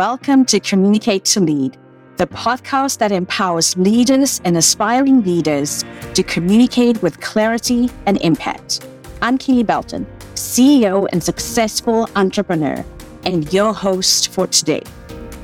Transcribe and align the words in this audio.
welcome 0.00 0.46
to 0.46 0.58
Communicate 0.58 1.26
to 1.26 1.40
Lead, 1.40 1.76
the 2.16 2.26
podcast 2.26 2.96
that 2.96 3.12
empowers 3.12 3.76
leaders 3.76 4.40
and 4.46 4.56
aspiring 4.56 5.22
leaders 5.24 5.84
to 6.14 6.22
communicate 6.22 7.02
with 7.02 7.20
clarity 7.20 7.90
and 8.06 8.16
impact. 8.22 8.88
I'm 9.20 9.36
Keely 9.36 9.62
Belton, 9.62 10.06
CEO 10.36 11.06
and 11.12 11.22
successful 11.22 12.08
entrepreneur, 12.16 12.82
and 13.26 13.52
your 13.52 13.74
host 13.74 14.28
for 14.28 14.46
today. 14.46 14.82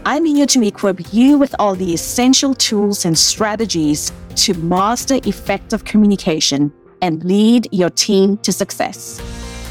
I'm 0.06 0.24
here 0.24 0.46
to 0.46 0.66
equip 0.66 1.12
you 1.12 1.36
with 1.36 1.54
all 1.58 1.74
the 1.74 1.92
essential 1.92 2.54
tools 2.54 3.04
and 3.04 3.18
strategies 3.18 4.10
to 4.36 4.54
master 4.54 5.16
effective 5.26 5.84
communication 5.84 6.72
and 7.02 7.22
lead 7.24 7.68
your 7.72 7.90
team 7.90 8.38
to 8.38 8.52
success. 8.54 9.20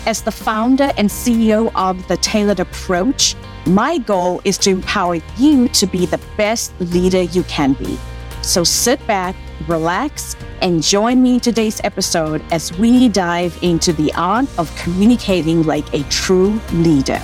As 0.06 0.22
the 0.22 0.31
founder 0.31 0.92
and 0.95 1.09
CEO 1.09 1.72
of 1.73 2.08
The 2.08 2.17
Tailored 2.17 2.59
Approach, 2.59 3.36
my 3.68 3.98
goal 3.98 4.42
is 4.44 4.58
to 4.60 4.70
empower 4.70 5.18
you 5.38 5.68
to 5.70 5.88
be 5.88 6.06
the 6.06 6.20
best 6.38 6.73
leader 6.80 7.22
you 7.22 7.44
can 7.44 7.73
be. 7.73 7.98
So 8.44 8.64
sit 8.64 9.06
back, 9.08 9.36
relax, 9.68 10.36
and 10.62 10.84
join 10.84 11.23
me 11.23 11.36
in 11.36 11.40
today's 11.40 11.82
episode 11.84 12.44
as 12.52 12.78
we 12.78 13.09
dive 13.09 13.58
into 13.64 13.92
the 13.92 14.14
art 14.14 14.46
of 14.59 14.76
communicating 14.76 15.64
like 15.64 15.92
a 15.94 16.04
true 16.09 16.62
leader. 16.73 17.20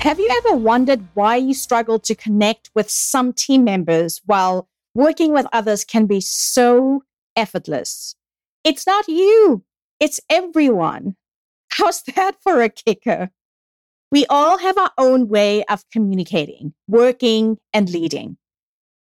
Have 0.00 0.18
you 0.18 0.28
ever 0.44 0.56
wondered 0.56 1.06
why 1.14 1.36
you 1.36 1.54
struggle 1.54 2.00
to 2.00 2.14
connect 2.16 2.70
with 2.74 2.90
some 2.90 3.32
team 3.32 3.62
members 3.62 4.20
while 4.26 4.68
working 4.94 5.32
with 5.32 5.46
others 5.52 5.84
can 5.84 6.06
be 6.06 6.20
so 6.20 7.04
effortless? 7.36 8.16
It's 8.64 8.86
not 8.88 9.06
you, 9.06 9.62
it's 10.00 10.20
everyone. 10.28 11.16
How's 11.70 12.02
that 12.02 12.36
for 12.42 12.60
a 12.60 12.68
kicker? 12.68 13.30
We 14.12 14.26
all 14.26 14.58
have 14.58 14.76
our 14.76 14.90
own 14.98 15.28
way 15.28 15.64
of 15.64 15.84
communicating, 15.92 16.74
working, 16.88 17.58
and 17.72 17.88
leading. 17.88 18.36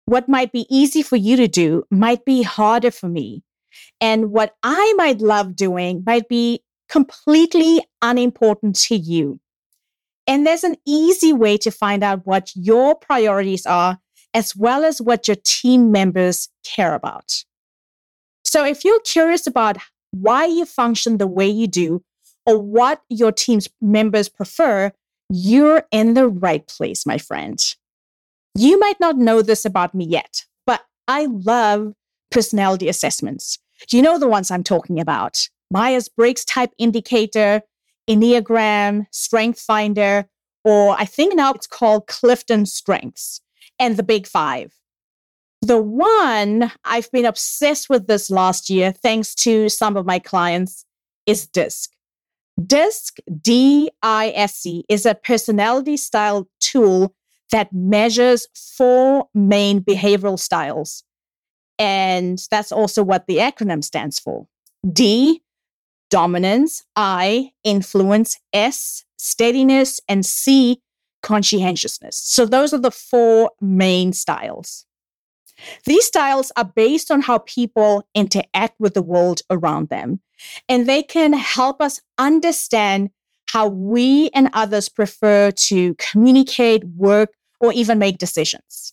What 0.06 0.28
might 0.28 0.52
be 0.52 0.66
easy 0.70 1.02
for 1.02 1.16
you 1.16 1.36
to 1.36 1.48
do 1.48 1.84
might 1.90 2.24
be 2.24 2.42
harder 2.42 2.90
for 2.90 3.08
me. 3.08 3.42
And 4.00 4.30
what 4.30 4.54
I 4.62 4.94
might 4.96 5.20
love 5.20 5.54
doing 5.54 6.02
might 6.06 6.28
be 6.28 6.62
completely 6.88 7.82
unimportant 8.00 8.76
to 8.76 8.96
you. 8.96 9.40
And 10.26 10.46
there's 10.46 10.64
an 10.64 10.76
easy 10.86 11.32
way 11.32 11.58
to 11.58 11.70
find 11.70 12.02
out 12.02 12.26
what 12.26 12.50
your 12.54 12.94
priorities 12.94 13.66
are, 13.66 13.98
as 14.32 14.56
well 14.56 14.84
as 14.84 15.00
what 15.00 15.28
your 15.28 15.36
team 15.44 15.92
members 15.92 16.48
care 16.64 16.94
about. 16.94 17.44
So 18.44 18.64
if 18.64 18.84
you're 18.84 19.00
curious 19.00 19.46
about 19.46 19.76
why 20.12 20.46
you 20.46 20.64
function 20.64 21.18
the 21.18 21.26
way 21.26 21.48
you 21.48 21.66
do, 21.66 22.02
or 22.46 22.58
what 22.58 23.02
your 23.08 23.32
team's 23.32 23.68
members 23.80 24.28
prefer, 24.28 24.92
you're 25.28 25.84
in 25.90 26.14
the 26.14 26.28
right 26.28 26.66
place, 26.66 27.04
my 27.04 27.18
friend. 27.18 27.62
You 28.54 28.78
might 28.78 28.98
not 29.00 29.18
know 29.18 29.42
this 29.42 29.64
about 29.64 29.94
me 29.94 30.04
yet, 30.04 30.44
but 30.64 30.82
I 31.08 31.26
love 31.26 31.92
personality 32.30 32.88
assessments. 32.88 33.58
Do 33.88 33.96
you 33.96 34.02
know 34.02 34.18
the 34.18 34.28
ones 34.28 34.50
I'm 34.50 34.64
talking 34.64 34.98
about 35.00 35.48
Myers 35.70 36.08
Briggs 36.08 36.44
type 36.44 36.70
indicator, 36.78 37.60
Enneagram, 38.08 39.06
Strength 39.10 39.60
Finder, 39.60 40.26
or 40.64 40.96
I 40.98 41.04
think 41.04 41.34
now 41.34 41.52
it's 41.52 41.66
called 41.66 42.06
Clifton 42.06 42.66
Strengths, 42.66 43.40
and 43.78 43.96
the 43.96 44.02
Big 44.02 44.26
Five. 44.26 44.72
The 45.62 45.80
one 45.80 46.72
I've 46.84 47.10
been 47.10 47.24
obsessed 47.24 47.88
with 47.88 48.06
this 48.06 48.30
last 48.30 48.70
year, 48.70 48.92
thanks 48.92 49.34
to 49.36 49.68
some 49.68 49.96
of 49.96 50.06
my 50.06 50.18
clients, 50.18 50.84
is 51.26 51.46
DISC. 51.46 51.90
DISC, 52.64 53.18
D 53.40 53.90
I 54.02 54.32
S 54.34 54.56
C, 54.56 54.84
is 54.88 55.04
a 55.04 55.14
personality 55.14 55.96
style 55.96 56.48
tool 56.60 57.14
that 57.52 57.72
measures 57.72 58.48
four 58.54 59.28
main 59.34 59.80
behavioral 59.80 60.38
styles. 60.38 61.04
And 61.78 62.40
that's 62.50 62.72
also 62.72 63.02
what 63.02 63.26
the 63.26 63.36
acronym 63.36 63.84
stands 63.84 64.18
for. 64.18 64.46
D, 64.90 65.42
dominance, 66.08 66.84
I, 66.96 67.50
influence, 67.62 68.38
S, 68.52 69.04
steadiness, 69.18 70.00
and 70.08 70.24
C, 70.24 70.80
conscientiousness. 71.22 72.16
So 72.16 72.46
those 72.46 72.72
are 72.72 72.78
the 72.78 72.90
four 72.90 73.50
main 73.60 74.12
styles. 74.12 74.85
These 75.84 76.06
styles 76.06 76.52
are 76.56 76.64
based 76.64 77.10
on 77.10 77.22
how 77.22 77.38
people 77.38 78.06
interact 78.14 78.78
with 78.78 78.94
the 78.94 79.02
world 79.02 79.42
around 79.50 79.88
them, 79.88 80.20
and 80.68 80.86
they 80.86 81.02
can 81.02 81.32
help 81.32 81.80
us 81.80 82.00
understand 82.18 83.10
how 83.50 83.68
we 83.68 84.28
and 84.34 84.50
others 84.52 84.88
prefer 84.88 85.50
to 85.52 85.94
communicate, 85.94 86.84
work, 86.84 87.32
or 87.60 87.72
even 87.72 87.98
make 87.98 88.18
decisions. 88.18 88.92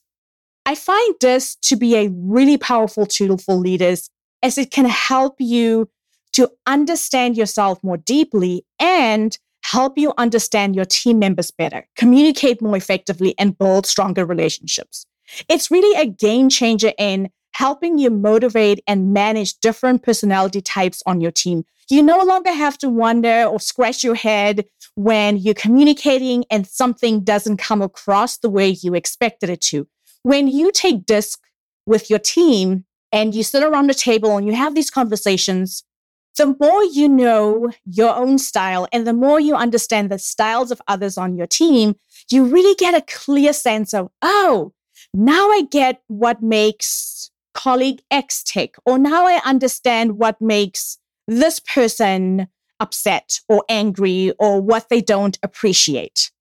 I 0.65 0.75
find 0.75 1.15
this 1.19 1.55
to 1.63 1.75
be 1.75 1.95
a 1.95 2.09
really 2.13 2.57
powerful 2.57 3.05
tool 3.05 3.37
for 3.37 3.55
leaders 3.55 4.09
as 4.41 4.57
it 4.57 4.71
can 4.71 4.85
help 4.85 5.35
you 5.39 5.89
to 6.33 6.49
understand 6.65 7.37
yourself 7.37 7.83
more 7.83 7.97
deeply 7.97 8.65
and 8.79 9.37
help 9.63 9.97
you 9.97 10.13
understand 10.17 10.75
your 10.75 10.85
team 10.85 11.19
members 11.19 11.51
better, 11.51 11.87
communicate 11.95 12.61
more 12.61 12.75
effectively, 12.75 13.33
and 13.37 13.57
build 13.57 13.85
stronger 13.85 14.25
relationships. 14.25 15.05
It's 15.49 15.71
really 15.71 15.99
a 15.99 16.05
game 16.05 16.49
changer 16.49 16.93
in 16.97 17.29
helping 17.53 17.97
you 17.97 18.09
motivate 18.09 18.81
and 18.87 19.13
manage 19.13 19.59
different 19.59 20.03
personality 20.03 20.61
types 20.61 21.03
on 21.05 21.21
your 21.21 21.31
team. 21.31 21.65
You 21.89 22.01
no 22.01 22.23
longer 22.23 22.51
have 22.51 22.77
to 22.79 22.89
wonder 22.89 23.43
or 23.43 23.59
scratch 23.59 24.03
your 24.03 24.15
head 24.15 24.65
when 24.95 25.37
you're 25.37 25.53
communicating 25.53 26.45
and 26.49 26.67
something 26.67 27.23
doesn't 27.23 27.57
come 27.57 27.81
across 27.81 28.37
the 28.37 28.49
way 28.49 28.69
you 28.69 28.93
expected 28.93 29.49
it 29.49 29.61
to. 29.61 29.87
When 30.23 30.47
you 30.47 30.71
take 30.71 31.05
DISC 31.05 31.39
with 31.85 32.09
your 32.09 32.19
team 32.19 32.85
and 33.11 33.35
you 33.35 33.43
sit 33.43 33.63
around 33.63 33.89
the 33.89 33.93
table 33.93 34.37
and 34.37 34.47
you 34.47 34.53
have 34.53 34.75
these 34.75 34.89
conversations, 34.89 35.83
the 36.37 36.55
more 36.59 36.83
you 36.83 37.07
know 37.07 37.71
your 37.85 38.15
own 38.15 38.39
style 38.39 38.87
and 38.91 39.05
the 39.05 39.13
more 39.13 39.39
you 39.39 39.55
understand 39.55 40.09
the 40.09 40.17
styles 40.17 40.71
of 40.71 40.81
others 40.87 41.17
on 41.17 41.35
your 41.35 41.45
team, 41.45 41.95
you 42.31 42.45
really 42.45 42.75
get 42.75 42.95
a 42.95 43.05
clear 43.07 43.53
sense 43.53 43.93
of, 43.93 44.09
oh, 44.21 44.73
now 45.13 45.49
I 45.49 45.63
get 45.69 46.01
what 46.07 46.41
makes 46.41 47.31
colleague 47.53 48.01
X 48.09 48.43
tick, 48.43 48.75
or 48.85 48.97
now 48.97 49.27
I 49.27 49.41
understand 49.45 50.17
what 50.17 50.41
makes 50.41 50.97
this 51.27 51.59
person 51.59 52.47
upset 52.79 53.39
or 53.47 53.63
angry 53.69 54.33
or 54.39 54.59
what 54.59 54.89
they 54.89 55.01
don't 55.01 55.37
appreciate. 55.43 56.31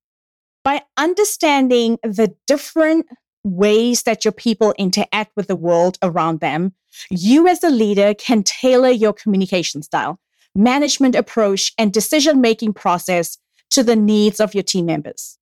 By 0.65 0.83
understanding 0.97 1.99
the 2.03 2.35
different 2.47 3.07
ways 3.45 4.05
that 4.05 4.25
your 4.25 4.33
people 4.33 4.75
interact 4.79 5.33
with 5.37 5.49
the 5.49 5.57
world 5.57 5.99
around 6.03 6.41
them, 6.41 6.73
you 7.11 7.49
as 7.49 7.63
a 7.65 7.71
leader 7.71 8.15
can 8.15 8.43
tailor 8.43 8.91
your 8.91 9.13
communication 9.13 9.83
style, 9.83 10.21
management 10.55 11.15
approach, 11.15 11.73
and 11.79 11.93
decision 11.93 12.41
making 12.41 12.75
process 12.75 13.39
to 13.71 13.83
the 13.83 13.97
needs 13.97 14.41
of 14.41 14.55
your 14.55 14.63
team 14.63 14.87
members. 14.87 15.39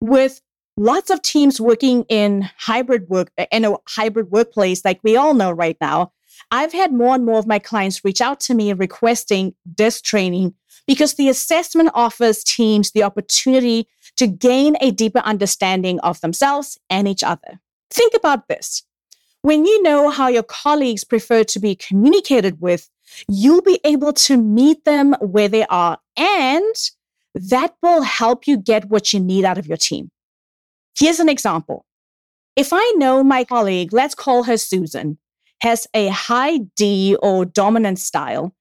With 0.00 0.40
lots 0.78 1.10
of 1.10 1.20
teams 1.22 1.60
working 1.60 2.04
in 2.08 2.48
hybrid 2.56 3.08
work 3.08 3.30
uh, 3.36 3.46
in 3.50 3.64
a 3.64 3.76
hybrid 3.88 4.30
workplace 4.30 4.84
like 4.84 5.00
we 5.02 5.16
all 5.16 5.34
know 5.34 5.50
right 5.50 5.76
now. 5.80 6.12
I've 6.50 6.72
had 6.72 6.92
more 6.92 7.14
and 7.14 7.26
more 7.26 7.38
of 7.38 7.48
my 7.48 7.58
clients 7.58 8.04
reach 8.04 8.20
out 8.20 8.38
to 8.40 8.54
me 8.54 8.72
requesting 8.72 9.54
this 9.66 10.00
training 10.00 10.54
because 10.86 11.14
the 11.14 11.28
assessment 11.28 11.90
offers 11.94 12.44
teams 12.44 12.92
the 12.92 13.02
opportunity 13.02 13.88
to 14.16 14.26
gain 14.26 14.76
a 14.80 14.92
deeper 14.92 15.18
understanding 15.18 15.98
of 16.00 16.20
themselves 16.20 16.78
and 16.88 17.08
each 17.08 17.24
other. 17.24 17.60
Think 17.90 18.14
about 18.14 18.48
this. 18.48 18.84
When 19.42 19.66
you 19.66 19.82
know 19.82 20.10
how 20.10 20.28
your 20.28 20.42
colleagues 20.44 21.04
prefer 21.04 21.44
to 21.44 21.58
be 21.58 21.74
communicated 21.74 22.60
with 22.60 22.88
you'll 23.28 23.62
be 23.62 23.80
able 23.84 24.12
to 24.12 24.36
meet 24.36 24.84
them 24.84 25.14
where 25.20 25.48
they 25.48 25.64
are 25.66 25.98
and 26.16 26.74
that 27.34 27.74
will 27.82 28.02
help 28.02 28.46
you 28.46 28.56
get 28.56 28.84
what 28.86 29.12
you 29.12 29.20
need 29.20 29.44
out 29.44 29.58
of 29.58 29.66
your 29.66 29.76
team 29.76 30.10
Here's 30.98 31.20
an 31.20 31.28
example. 31.28 31.84
If 32.56 32.72
I 32.72 32.94
know 32.96 33.22
my 33.22 33.44
colleague, 33.44 33.92
let's 33.92 34.16
call 34.16 34.42
her 34.44 34.56
Susan, 34.56 35.18
has 35.60 35.86
a 35.94 36.08
high 36.08 36.58
D 36.76 37.16
or 37.22 37.44
dominant 37.44 38.00
style, 38.00 38.54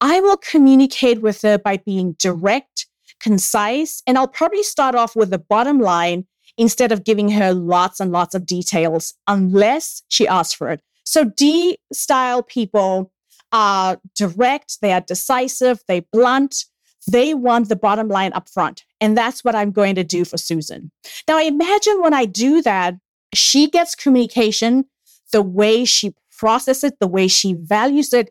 I 0.00 0.20
will 0.20 0.38
communicate 0.38 1.20
with 1.20 1.42
her 1.42 1.58
by 1.58 1.76
being 1.76 2.14
direct, 2.18 2.86
concise, 3.20 4.02
and 4.06 4.16
I'll 4.16 4.26
probably 4.26 4.62
start 4.62 4.94
off 4.94 5.14
with 5.14 5.30
the 5.30 5.38
bottom 5.38 5.80
line 5.80 6.26
instead 6.56 6.92
of 6.92 7.04
giving 7.04 7.30
her 7.30 7.52
lots 7.52 8.00
and 8.00 8.10
lots 8.10 8.34
of 8.34 8.46
details 8.46 9.14
unless 9.28 10.02
she 10.08 10.26
asks 10.26 10.54
for 10.54 10.70
it. 10.70 10.80
So 11.04 11.24
D 11.24 11.78
style 11.92 12.42
people 12.42 13.12
are 13.52 13.98
direct, 14.16 14.80
they 14.80 14.92
are 14.92 15.02
decisive, 15.02 15.80
they 15.88 16.00
blunt, 16.00 16.64
they 17.10 17.34
want 17.34 17.68
the 17.68 17.76
bottom 17.76 18.08
line 18.08 18.32
up 18.32 18.48
front. 18.48 18.84
And 19.02 19.18
that's 19.18 19.42
what 19.42 19.56
I'm 19.56 19.72
going 19.72 19.96
to 19.96 20.04
do 20.04 20.24
for 20.24 20.38
Susan. 20.38 20.92
Now, 21.26 21.36
I 21.36 21.42
imagine 21.42 22.00
when 22.00 22.14
I 22.14 22.24
do 22.24 22.62
that, 22.62 22.94
she 23.34 23.68
gets 23.68 23.96
communication 23.96 24.84
the 25.32 25.42
way 25.42 25.84
she 25.84 26.14
processes 26.38 26.84
it, 26.84 27.00
the 27.00 27.08
way 27.08 27.26
she 27.26 27.54
values 27.54 28.12
it. 28.12 28.30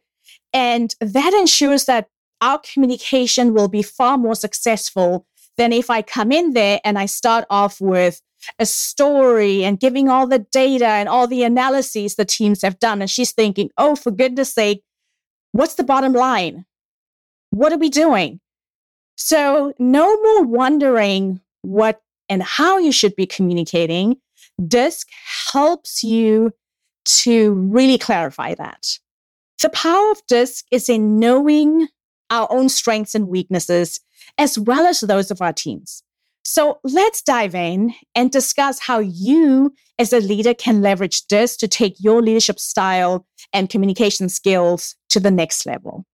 And 0.54 0.96
that 1.02 1.34
ensures 1.34 1.86
that 1.86 2.08
our 2.40 2.58
communication 2.60 3.54
will 3.54 3.68
be 3.68 3.82
far 3.82 4.18
more 4.18 4.34
successful 4.34 5.26
than 5.58 5.74
if 5.74 5.90
I 5.90 6.02
come 6.02 6.32
in 6.32 6.54
there 6.54 6.80
and 6.86 6.98
I 6.98 7.06
start 7.06 7.44
off 7.50 7.82
with 7.82 8.22
a 8.58 8.66
story 8.66 9.66
and 9.66 9.78
giving 9.78 10.08
all 10.08 10.26
the 10.26 10.40
data 10.40 10.88
and 10.88 11.10
all 11.10 11.28
the 11.28 11.44
analyses 11.44 12.16
the 12.16 12.24
teams 12.24 12.62
have 12.62 12.80
done. 12.80 13.02
And 13.02 13.12
she's 13.12 13.34
thinking, 13.34 13.72
oh, 13.78 13.98
for 13.98 14.10
goodness 14.10 14.54
sake, 14.54 14.84
what's 15.52 15.76
the 15.76 15.84
bottom 15.84 16.14
line? 16.14 16.66
What 17.50 17.74
are 17.74 17.78
we 17.78 17.90
doing? 17.90 18.40
So, 19.24 19.72
no 19.78 20.20
more 20.20 20.44
wondering 20.46 21.42
what 21.62 22.02
and 22.28 22.42
how 22.42 22.80
you 22.80 22.92
should 22.92 23.16
be 23.16 23.28
communicating. 23.28 24.18
DISC 24.68 25.08
helps 25.52 26.04
you 26.04 26.54
to 27.06 27.54
really 27.54 28.00
clarify 28.00 28.56
that. 28.56 28.98
The 29.62 29.70
power 29.70 30.10
of 30.10 30.26
DISC 30.28 30.66
is 30.72 30.90
in 30.90 31.20
knowing 31.20 31.88
our 32.32 32.48
own 32.52 32.68
strengths 32.68 33.14
and 33.14 33.28
weaknesses, 33.28 34.00
as 34.40 34.58
well 34.58 34.88
as 34.88 35.02
those 35.02 35.30
of 35.30 35.40
our 35.40 35.54
teams. 35.54 36.02
So 36.44 36.80
let's 36.84 37.22
dive 37.22 37.54
in 37.54 37.94
and 38.16 38.32
discuss 38.32 38.80
how 38.80 38.98
you, 38.98 39.76
as 40.00 40.14
a 40.14 40.20
leader, 40.20 40.56
can 40.56 40.82
leverage 40.82 41.28
this 41.28 41.56
to 41.58 41.68
take 41.68 41.94
your 42.00 42.24
leadership 42.24 42.60
style 42.60 43.28
and 43.54 43.70
communication 43.70 44.30
skills 44.30 44.96
to 45.10 45.20
the 45.20 45.30
next 45.30 45.68
level. 45.68 46.08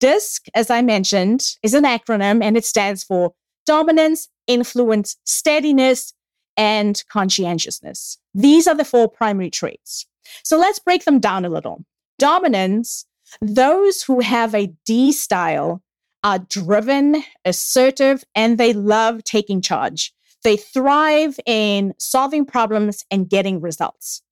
DISC, 0.00 0.46
as 0.54 0.70
I 0.70 0.82
mentioned, 0.82 1.56
is 1.62 1.74
an 1.74 1.84
acronym 1.84 2.42
and 2.42 2.56
it 2.56 2.64
stands 2.64 3.04
for 3.04 3.34
dominance, 3.66 4.28
influence, 4.46 5.16
steadiness, 5.24 6.12
and 6.56 7.02
conscientiousness. 7.10 8.18
These 8.34 8.66
are 8.66 8.74
the 8.74 8.84
four 8.84 9.08
primary 9.08 9.50
traits. 9.50 10.06
So 10.42 10.58
let's 10.58 10.78
break 10.78 11.04
them 11.04 11.20
down 11.20 11.44
a 11.44 11.48
little. 11.48 11.84
Dominance, 12.18 13.06
those 13.40 14.02
who 14.02 14.20
have 14.20 14.54
a 14.54 14.72
D 14.84 15.12
style 15.12 15.82
are 16.22 16.38
driven, 16.38 17.22
assertive, 17.44 18.24
and 18.34 18.58
they 18.58 18.72
love 18.72 19.24
taking 19.24 19.62
charge. 19.62 20.12
They 20.42 20.56
thrive 20.56 21.38
in 21.46 21.94
solving 21.98 22.44
problems 22.44 23.04
and 23.10 23.28
getting 23.28 23.60
results. 23.60 24.22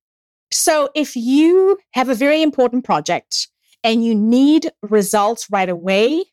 So 0.50 0.88
if 0.94 1.16
you 1.16 1.78
have 1.92 2.08
a 2.08 2.14
very 2.14 2.42
important 2.42 2.84
project 2.84 3.48
and 3.84 4.04
you 4.04 4.14
need 4.14 4.70
results 4.82 5.48
right 5.50 5.68
away, 5.68 6.24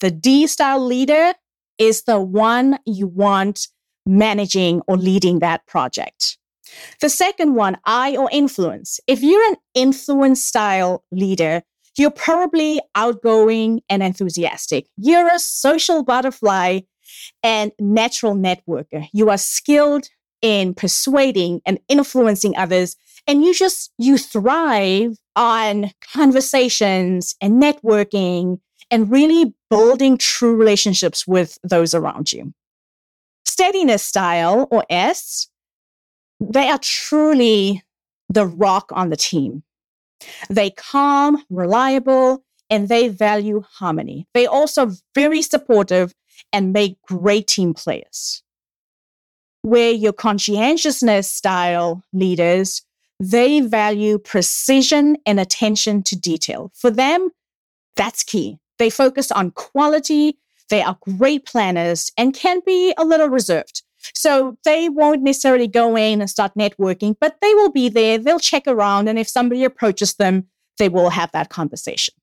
the 0.00 0.10
D 0.10 0.46
style 0.46 0.84
leader 0.84 1.34
is 1.78 2.02
the 2.02 2.20
one 2.20 2.78
you 2.86 3.06
want 3.06 3.68
managing 4.06 4.82
or 4.86 4.96
leading 4.96 5.38
that 5.40 5.66
project. 5.66 6.38
The 7.00 7.08
second 7.08 7.54
one, 7.54 7.78
I 7.84 8.16
or 8.16 8.28
influence. 8.32 9.00
If 9.06 9.22
you're 9.22 9.48
an 9.50 9.56
influence 9.74 10.44
style 10.44 11.04
leader, 11.10 11.62
you're 11.96 12.10
probably 12.10 12.80
outgoing 12.94 13.80
and 13.88 14.02
enthusiastic. 14.02 14.86
You're 14.96 15.34
a 15.34 15.38
social 15.38 16.04
butterfly 16.04 16.80
and 17.42 17.72
natural 17.80 18.34
networker. 18.34 19.08
You 19.12 19.30
are 19.30 19.38
skilled 19.38 20.08
in 20.40 20.74
persuading 20.74 21.60
and 21.66 21.80
influencing 21.88 22.56
others. 22.56 22.96
And 23.26 23.44
you 23.44 23.52
just, 23.52 23.92
you 23.98 24.16
thrive 24.16 25.16
on 25.38 25.92
conversations 26.12 27.36
and 27.40 27.62
networking 27.62 28.58
and 28.90 29.10
really 29.10 29.54
building 29.70 30.18
true 30.18 30.56
relationships 30.56 31.26
with 31.26 31.58
those 31.62 31.94
around 31.94 32.32
you. 32.32 32.52
Steadiness 33.44 34.02
style 34.02 34.66
or 34.70 34.84
S, 34.90 35.46
they 36.40 36.68
are 36.68 36.78
truly 36.78 37.82
the 38.28 38.46
rock 38.46 38.90
on 38.92 39.10
the 39.10 39.16
team. 39.16 39.62
They 40.50 40.70
calm, 40.70 41.44
reliable, 41.48 42.44
and 42.68 42.88
they 42.88 43.06
value 43.08 43.62
harmony. 43.70 44.26
They 44.34 44.46
also 44.46 44.90
very 45.14 45.42
supportive 45.42 46.12
and 46.52 46.72
make 46.72 47.00
great 47.02 47.46
team 47.46 47.74
players. 47.74 48.42
Where 49.62 49.92
your 49.92 50.12
conscientiousness 50.12 51.30
style 51.30 52.02
leaders, 52.12 52.82
they 53.20 53.60
value 53.60 54.18
precision 54.18 55.16
and 55.26 55.40
attention 55.40 56.02
to 56.04 56.16
detail. 56.16 56.70
For 56.74 56.90
them, 56.90 57.30
that's 57.96 58.22
key. 58.22 58.58
They 58.78 58.90
focus 58.90 59.32
on 59.32 59.50
quality. 59.50 60.38
They 60.70 60.82
are 60.82 60.98
great 61.18 61.44
planners 61.44 62.12
and 62.16 62.34
can 62.34 62.60
be 62.64 62.94
a 62.96 63.04
little 63.04 63.28
reserved. 63.28 63.82
So 64.14 64.56
they 64.64 64.88
won't 64.88 65.22
necessarily 65.22 65.66
go 65.66 65.96
in 65.96 66.20
and 66.20 66.30
start 66.30 66.52
networking, 66.54 67.16
but 67.20 67.38
they 67.40 67.52
will 67.54 67.72
be 67.72 67.88
there. 67.88 68.18
They'll 68.18 68.38
check 68.38 68.64
around. 68.66 69.08
And 69.08 69.18
if 69.18 69.28
somebody 69.28 69.64
approaches 69.64 70.14
them, 70.14 70.46
they 70.78 70.88
will 70.88 71.10
have 71.10 71.32
that 71.32 71.48
conversation. 71.48 72.14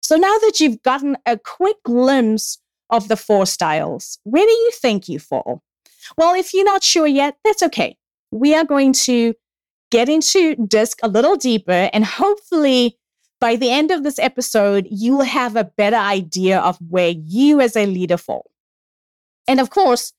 So 0.00 0.16
now 0.16 0.36
that 0.38 0.60
you've 0.60 0.82
gotten 0.82 1.16
a 1.26 1.38
quick 1.38 1.76
glimpse 1.84 2.58
of 2.90 3.08
the 3.08 3.16
four 3.16 3.46
styles, 3.46 4.18
where 4.24 4.44
do 4.44 4.52
you 4.52 4.70
think 4.72 5.08
you 5.08 5.18
fall? 5.18 5.62
Well, 6.16 6.34
if 6.34 6.52
you're 6.52 6.64
not 6.64 6.82
sure 6.82 7.06
yet, 7.06 7.36
that's 7.44 7.62
okay. 7.62 7.96
We 8.30 8.54
are 8.54 8.64
going 8.64 8.92
to 8.92 9.34
get 9.94 10.08
into 10.08 10.56
DISC 10.56 10.98
a 11.04 11.08
little 11.08 11.36
deeper 11.36 11.88
and 11.92 12.04
hopefully 12.04 12.98
by 13.40 13.54
the 13.54 13.70
end 13.70 13.92
of 13.92 14.02
this 14.02 14.18
episode, 14.18 14.88
you'll 14.90 15.22
have 15.22 15.54
a 15.54 15.70
better 15.76 15.96
idea 15.96 16.58
of 16.58 16.76
where 16.88 17.10
you 17.10 17.60
as 17.60 17.76
a 17.76 17.86
leader 17.86 18.16
fall. 18.16 18.50
And 19.46 19.60
of 19.60 19.70
course, 19.70 20.12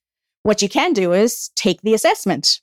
what 0.44 0.62
you 0.62 0.69
can 0.69 0.94
do 0.94 1.12
is 1.12 1.50
take 1.56 1.81
the 1.81 1.94
assessment. 1.94 2.62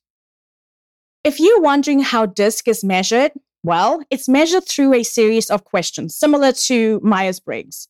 If 1.23 1.39
you're 1.39 1.61
wondering 1.61 2.01
how 2.01 2.25
DISC 2.25 2.67
is 2.67 2.83
measured, 2.83 3.33
well, 3.63 4.03
it's 4.09 4.29
measured 4.29 4.67
through 4.67 4.95
a 4.95 5.03
series 5.03 5.51
of 5.51 5.65
questions 5.65 6.17
similar 6.17 6.53
to 6.53 6.99
Myers 7.03 7.41
Briggs. 7.41 7.89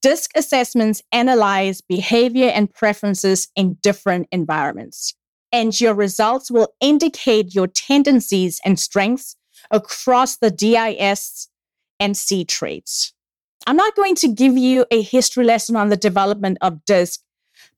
DISC 0.00 0.30
assessments 0.34 1.02
analyze 1.12 1.82
behavior 1.82 2.48
and 2.54 2.72
preferences 2.72 3.48
in 3.54 3.74
different 3.82 4.28
environments, 4.32 5.14
and 5.52 5.78
your 5.80 5.94
results 5.94 6.50
will 6.50 6.74
indicate 6.80 7.54
your 7.54 7.66
tendencies 7.66 8.60
and 8.64 8.80
strengths 8.80 9.36
across 9.70 10.38
the 10.38 10.50
DIS 10.50 11.48
and 12.00 12.16
C 12.16 12.44
traits. 12.44 13.12
I'm 13.66 13.76
not 13.76 13.94
going 13.94 14.16
to 14.16 14.28
give 14.28 14.56
you 14.56 14.86
a 14.90 15.02
history 15.02 15.44
lesson 15.44 15.76
on 15.76 15.88
the 15.88 15.96
development 15.96 16.58
of 16.60 16.84
DISC, 16.84 17.20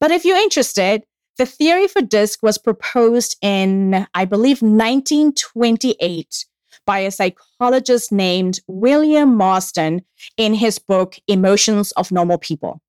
but 0.01 0.11
if 0.11 0.25
you're 0.25 0.39
interested, 0.39 1.05
the 1.37 1.47
theory 1.47 1.89
for 1.89 2.01
DISC 2.01 2.43
was 2.43 2.59
proposed 2.59 3.37
in, 3.43 4.07
I 4.15 4.25
believe, 4.25 4.63
1928 4.63 6.47
by 6.87 7.01
a 7.01 7.11
psychologist 7.11 8.13
named 8.13 8.61
William 8.67 9.37
Marston 9.37 10.03
in 10.37 10.55
his 10.55 10.79
book, 10.79 11.17
Emotions 11.27 11.93
of 11.93 12.13
Normal 12.13 12.39
People. 12.39 12.81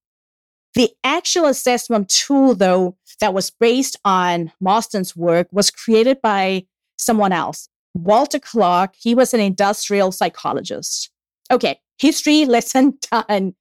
The 0.76 0.92
actual 1.04 1.46
assessment 1.46 2.10
tool, 2.10 2.54
though, 2.54 2.98
that 3.20 3.34
was 3.34 3.50
based 3.50 3.98
on 4.06 4.52
Marston's 4.60 5.16
work 5.16 5.48
was 5.52 5.72
created 5.72 6.22
by 6.22 6.66
someone 6.98 7.32
else, 7.32 7.68
Walter 7.94 8.40
Clarke. 8.40 8.96
He 8.98 9.16
was 9.16 9.34
an 9.34 9.40
industrial 9.40 10.12
psychologist. 10.12 11.12
Okay, 11.52 11.80
history 11.98 12.46
lesson 12.46 12.98
done. 13.12 13.56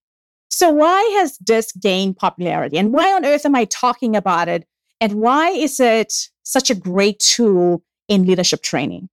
So, 0.50 0.70
why 0.70 1.02
has 1.18 1.36
this 1.38 1.72
gained 1.72 2.16
popularity? 2.16 2.78
And 2.78 2.92
why 2.92 3.12
on 3.12 3.24
earth 3.24 3.44
am 3.44 3.56
I 3.56 3.64
talking 3.64 4.14
about 4.14 4.48
it 4.48 4.66
and 5.00 5.14
why 5.14 5.50
is 5.50 5.80
it 5.80 6.30
such 6.44 6.70
a 6.70 6.74
great 6.74 7.18
tool 7.18 7.82
in 8.08 8.24
leadership 8.24 8.62
training? 8.62 9.08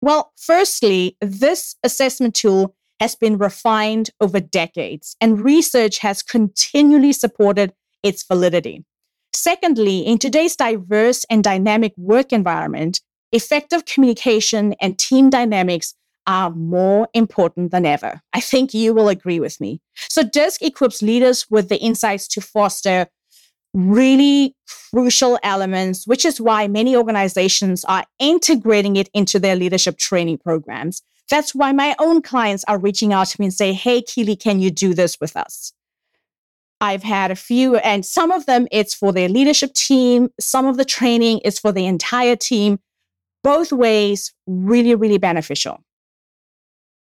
Well, 0.00 0.32
firstly, 0.36 1.16
this 1.20 1.76
assessment 1.84 2.34
tool 2.34 2.74
has 3.00 3.14
been 3.14 3.38
refined 3.38 4.10
over 4.20 4.40
decades, 4.40 5.16
and 5.20 5.44
research 5.44 5.98
has 5.98 6.22
continually 6.22 7.12
supported 7.12 7.72
its 8.02 8.22
validity. 8.24 8.84
Secondly, 9.32 10.00
in 10.00 10.18
today's 10.18 10.56
diverse 10.56 11.24
and 11.30 11.44
dynamic 11.44 11.92
work 11.96 12.32
environment, 12.32 13.00
effective 13.32 13.84
communication 13.84 14.74
and 14.80 14.98
team 14.98 15.30
dynamics 15.30 15.94
are 16.26 16.50
more 16.50 17.08
important 17.14 17.70
than 17.70 17.86
ever. 17.86 18.20
I 18.32 18.40
think 18.40 18.74
you 18.74 18.92
will 18.92 19.08
agree 19.08 19.40
with 19.40 19.60
me. 19.60 19.80
So, 19.94 20.22
DISC 20.22 20.62
equips 20.62 21.02
leaders 21.02 21.46
with 21.50 21.68
the 21.68 21.78
insights 21.78 22.28
to 22.28 22.40
foster 22.40 23.06
really 23.72 24.56
crucial 24.90 25.38
elements, 25.42 26.06
which 26.06 26.24
is 26.24 26.40
why 26.40 26.68
many 26.68 26.96
organizations 26.96 27.84
are 27.84 28.04
integrating 28.18 28.96
it 28.96 29.08
into 29.14 29.38
their 29.38 29.56
leadership 29.56 29.96
training 29.96 30.38
programs. 30.38 31.02
That's 31.30 31.54
why 31.54 31.72
my 31.72 31.94
own 32.00 32.22
clients 32.22 32.64
are 32.66 32.78
reaching 32.78 33.12
out 33.12 33.28
to 33.28 33.40
me 33.40 33.46
and 33.46 33.54
say, 33.54 33.72
Hey, 33.72 34.02
Keely, 34.02 34.36
can 34.36 34.58
you 34.60 34.70
do 34.70 34.94
this 34.94 35.20
with 35.20 35.36
us? 35.36 35.72
I've 36.80 37.02
had 37.02 37.30
a 37.30 37.36
few, 37.36 37.76
and 37.76 38.04
some 38.04 38.30
of 38.30 38.46
them 38.46 38.66
it's 38.70 38.94
for 38.94 39.12
their 39.12 39.28
leadership 39.28 39.74
team. 39.74 40.30
Some 40.40 40.66
of 40.66 40.76
the 40.76 40.84
training 40.84 41.40
is 41.40 41.58
for 41.58 41.72
the 41.72 41.86
entire 41.86 42.36
team. 42.36 42.78
Both 43.42 43.72
ways, 43.72 44.32
really, 44.46 44.94
really 44.94 45.18
beneficial. 45.18 45.82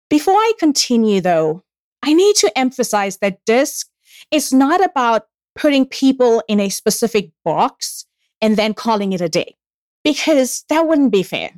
Before 0.10 0.36
I 0.36 0.54
continue, 0.60 1.22
though, 1.22 1.64
I 2.04 2.14
need 2.14 2.36
to 2.38 2.58
emphasize 2.58 3.18
that 3.18 3.40
DISC 3.46 3.88
is 4.32 4.54
not 4.54 4.84
about 4.84 5.24
putting 5.56 5.86
people 5.86 6.44
in 6.48 6.60
a 6.60 6.70
specific 6.70 7.32
box 7.44 8.06
and 8.42 8.56
then 8.56 8.74
calling 8.74 9.14
it 9.14 9.22
a 9.22 9.30
day 9.30 9.56
because 10.04 10.64
that 10.70 10.88
wouldn't 10.88 11.12
be 11.12 11.24
fair. 11.24 11.52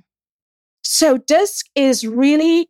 So, 0.83 1.17
DISC 1.17 1.67
is 1.75 2.07
really 2.07 2.69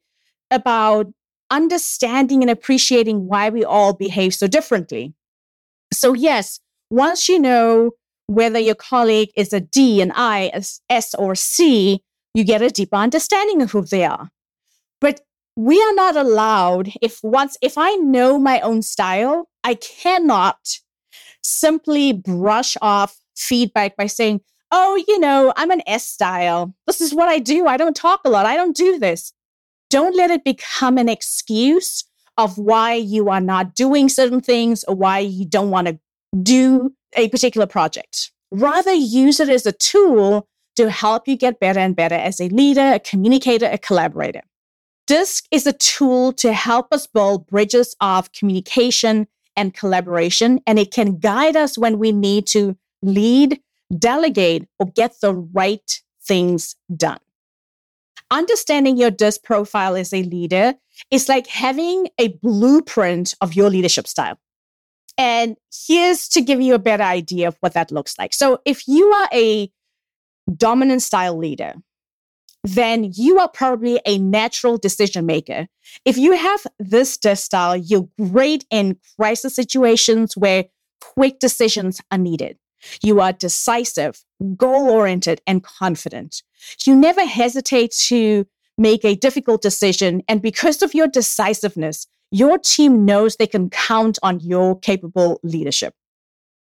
about 0.51 1.07
understanding 1.51 2.41
and 2.41 2.49
appreciating 2.49 3.27
why 3.27 3.49
we 3.49 3.63
all 3.63 3.93
behave 3.93 4.33
so 4.35 4.47
differently. 4.47 5.13
So, 5.91 6.13
yes, 6.13 6.59
once 6.89 7.29
you 7.29 7.39
know 7.39 7.91
whether 8.27 8.59
your 8.59 8.75
colleague 8.75 9.31
is 9.35 9.53
a 9.53 9.59
D, 9.59 10.01
an 10.01 10.11
I, 10.15 10.51
a 10.53 10.63
S, 10.89 11.15
or 11.15 11.35
C, 11.35 12.03
you 12.33 12.43
get 12.43 12.61
a 12.61 12.69
deeper 12.69 12.95
understanding 12.95 13.61
of 13.61 13.71
who 13.71 13.81
they 13.81 14.05
are. 14.05 14.29
But 15.01 15.21
we 15.55 15.81
are 15.81 15.93
not 15.93 16.15
allowed, 16.15 16.91
if 17.01 17.19
once, 17.23 17.57
if 17.61 17.77
I 17.77 17.95
know 17.95 18.37
my 18.37 18.59
own 18.61 18.81
style, 18.81 19.49
I 19.63 19.75
cannot 19.75 20.59
simply 21.43 22.13
brush 22.13 22.77
off 22.81 23.17
feedback 23.35 23.97
by 23.97 24.05
saying, 24.05 24.41
oh, 24.71 25.03
you 25.07 25.19
know, 25.19 25.51
I'm 25.57 25.71
an 25.71 25.81
S 25.87 26.07
style. 26.07 26.75
This 26.85 27.01
is 27.01 27.13
what 27.13 27.27
I 27.27 27.39
do. 27.39 27.65
I 27.65 27.77
don't 27.77 27.95
talk 27.95 28.21
a 28.25 28.29
lot. 28.29 28.45
I 28.45 28.55
don't 28.55 28.75
do 28.75 28.99
this. 28.99 29.33
Don't 29.89 30.15
let 30.15 30.29
it 30.29 30.43
become 30.43 30.97
an 30.97 31.09
excuse 31.09 32.03
of 32.39 32.57
why 32.57 32.93
you 32.93 33.29
are 33.29 33.41
not 33.41 33.75
doing 33.75 34.07
certain 34.07 34.39
things 34.39 34.85
or 34.85 34.95
why 34.95 35.19
you 35.19 35.45
don't 35.45 35.71
want 35.71 35.87
to 35.87 35.99
do 36.41 36.93
a 37.17 37.27
particular 37.27 37.67
project. 37.67 38.31
Rather, 38.49 38.93
use 38.93 39.41
it 39.41 39.49
as 39.49 39.65
a 39.65 39.73
tool 39.73 40.47
to 40.77 40.89
help 40.89 41.27
you 41.27 41.35
get 41.35 41.59
better 41.59 41.81
and 41.81 41.97
better 41.97 42.15
as 42.15 42.39
a 42.39 42.47
leader, 42.47 42.93
a 42.93 42.99
communicator, 42.99 43.65
a 43.65 43.77
collaborator. 43.77 44.41
DISC 45.05 45.47
is 45.51 45.67
a 45.67 45.73
tool 45.73 46.31
to 46.33 46.53
help 46.53 46.93
us 46.93 47.07
build 47.07 47.45
bridges 47.45 47.93
of 47.99 48.31
communication 48.31 49.27
and 49.57 49.73
collaboration, 49.73 50.61
and 50.65 50.79
it 50.79 50.93
can 50.93 51.17
guide 51.17 51.57
us 51.57 51.77
when 51.77 51.99
we 51.99 52.13
need 52.13 52.47
to 52.47 52.77
lead, 53.01 53.59
delegate, 53.97 54.65
or 54.79 54.85
get 54.85 55.15
the 55.21 55.35
right 55.35 56.01
things 56.23 56.77
done. 56.95 57.19
Understanding 58.31 58.97
your 58.97 59.11
DISC 59.11 59.43
profile 59.43 59.95
as 59.95 60.13
a 60.13 60.23
leader 60.23 60.75
is 61.09 61.27
like 61.27 61.47
having 61.47 62.09
a 62.19 62.29
blueprint 62.43 63.35
of 63.41 63.55
your 63.55 63.69
leadership 63.69 64.07
style. 64.07 64.37
And 65.17 65.57
here's 65.87 66.29
to 66.29 66.41
give 66.41 66.61
you 66.61 66.75
a 66.75 66.79
better 66.79 67.03
idea 67.03 67.47
of 67.47 67.57
what 67.59 67.73
that 67.73 67.91
looks 67.91 68.17
like. 68.17 68.33
So, 68.33 68.59
if 68.65 68.87
you 68.87 69.05
are 69.11 69.29
a 69.33 69.69
dominant 70.55 71.01
style 71.01 71.37
leader, 71.37 71.73
then 72.63 73.11
you 73.15 73.39
are 73.39 73.49
probably 73.49 73.99
a 74.05 74.17
natural 74.17 74.77
decision 74.77 75.25
maker. 75.25 75.67
If 76.05 76.17
you 76.17 76.33
have 76.37 76.65
this 76.77 77.17
DISC 77.17 77.43
style, 77.43 77.75
you're 77.75 78.09
great 78.19 78.65
in 78.69 78.97
crisis 79.17 79.55
situations 79.55 80.37
where 80.37 80.65
quick 81.01 81.39
decisions 81.39 82.01
are 82.11 82.17
needed. 82.17 82.57
You 83.01 83.21
are 83.21 83.33
decisive, 83.33 84.23
goal 84.55 84.89
oriented, 84.89 85.41
and 85.45 85.63
confident. 85.63 86.43
You 86.85 86.95
never 86.95 87.25
hesitate 87.25 87.91
to 88.07 88.45
make 88.77 89.03
a 89.03 89.15
difficult 89.15 89.61
decision. 89.61 90.21
And 90.27 90.41
because 90.41 90.81
of 90.81 90.93
your 90.93 91.07
decisiveness, 91.07 92.07
your 92.31 92.57
team 92.57 93.05
knows 93.05 93.35
they 93.35 93.47
can 93.47 93.69
count 93.69 94.19
on 94.23 94.39
your 94.39 94.79
capable 94.79 95.39
leadership. 95.43 95.93